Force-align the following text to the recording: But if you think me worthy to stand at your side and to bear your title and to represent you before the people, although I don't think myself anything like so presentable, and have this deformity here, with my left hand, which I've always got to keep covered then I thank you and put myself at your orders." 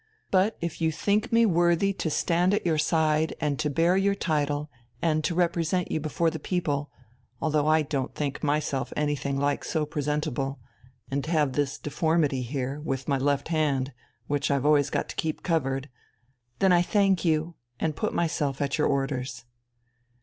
But 0.31 0.57
if 0.61 0.81
you 0.81 0.91
think 0.91 1.31
me 1.31 1.45
worthy 1.45 1.93
to 1.93 2.09
stand 2.09 2.55
at 2.55 2.65
your 2.65 2.79
side 2.79 3.35
and 3.39 3.59
to 3.59 3.69
bear 3.69 3.95
your 3.95 4.15
title 4.15 4.67
and 4.99 5.23
to 5.23 5.35
represent 5.35 5.91
you 5.91 5.99
before 5.99 6.31
the 6.31 6.39
people, 6.39 6.89
although 7.39 7.67
I 7.67 7.83
don't 7.83 8.15
think 8.15 8.41
myself 8.41 8.91
anything 8.97 9.37
like 9.37 9.63
so 9.63 9.85
presentable, 9.85 10.59
and 11.11 11.23
have 11.27 11.53
this 11.53 11.77
deformity 11.77 12.41
here, 12.41 12.79
with 12.79 13.07
my 13.07 13.19
left 13.19 13.49
hand, 13.49 13.93
which 14.25 14.49
I've 14.49 14.65
always 14.65 14.89
got 14.89 15.07
to 15.09 15.15
keep 15.15 15.43
covered 15.43 15.87
then 16.57 16.71
I 16.73 16.81
thank 16.81 17.23
you 17.23 17.53
and 17.79 17.95
put 17.95 18.11
myself 18.11 18.59
at 18.59 18.79
your 18.79 18.87
orders." 18.87 19.45